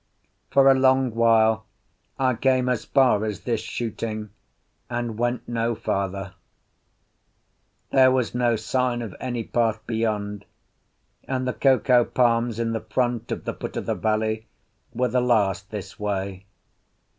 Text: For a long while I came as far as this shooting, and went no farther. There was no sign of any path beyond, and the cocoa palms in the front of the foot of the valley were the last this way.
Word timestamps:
For 0.49 0.67
a 0.67 0.73
long 0.73 1.13
while 1.13 1.67
I 2.17 2.33
came 2.33 2.67
as 2.69 2.85
far 2.85 3.23
as 3.23 3.41
this 3.41 3.61
shooting, 3.61 4.31
and 4.89 5.15
went 5.19 5.47
no 5.47 5.75
farther. 5.75 6.33
There 7.91 8.09
was 8.11 8.33
no 8.33 8.55
sign 8.55 9.03
of 9.03 9.15
any 9.19 9.43
path 9.43 9.79
beyond, 9.85 10.45
and 11.25 11.47
the 11.47 11.53
cocoa 11.53 12.03
palms 12.03 12.57
in 12.57 12.71
the 12.71 12.79
front 12.81 13.31
of 13.31 13.45
the 13.45 13.53
foot 13.53 13.77
of 13.77 13.85
the 13.85 13.93
valley 13.93 14.47
were 14.91 15.07
the 15.07 15.21
last 15.21 15.69
this 15.69 15.99
way. 15.99 16.45